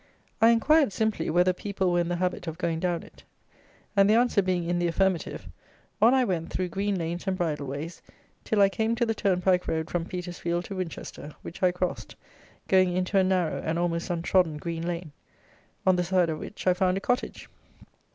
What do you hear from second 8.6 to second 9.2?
I came to the